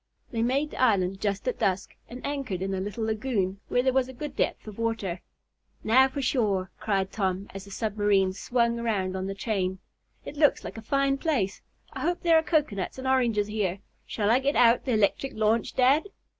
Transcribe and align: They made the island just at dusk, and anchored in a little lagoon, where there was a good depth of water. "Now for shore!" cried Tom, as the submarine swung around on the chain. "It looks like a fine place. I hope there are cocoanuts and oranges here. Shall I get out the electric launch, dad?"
They 0.31 0.41
made 0.41 0.71
the 0.71 0.81
island 0.81 1.21
just 1.21 1.47
at 1.47 1.59
dusk, 1.59 1.95
and 2.09 2.25
anchored 2.25 2.63
in 2.63 2.73
a 2.73 2.79
little 2.81 3.03
lagoon, 3.05 3.59
where 3.67 3.83
there 3.83 3.93
was 3.93 4.07
a 4.09 4.13
good 4.13 4.35
depth 4.35 4.65
of 4.65 4.79
water. 4.79 5.21
"Now 5.83 6.07
for 6.07 6.23
shore!" 6.23 6.71
cried 6.79 7.11
Tom, 7.11 7.47
as 7.53 7.65
the 7.65 7.69
submarine 7.69 8.33
swung 8.33 8.79
around 8.79 9.15
on 9.15 9.27
the 9.27 9.35
chain. 9.35 9.77
"It 10.25 10.37
looks 10.37 10.63
like 10.63 10.79
a 10.79 10.81
fine 10.81 11.19
place. 11.19 11.61
I 11.93 11.99
hope 11.99 12.21
there 12.23 12.39
are 12.39 12.41
cocoanuts 12.41 12.97
and 12.97 13.07
oranges 13.07 13.45
here. 13.45 13.77
Shall 14.07 14.31
I 14.31 14.39
get 14.39 14.55
out 14.55 14.85
the 14.85 14.93
electric 14.93 15.33
launch, 15.35 15.75
dad?" 15.75 16.05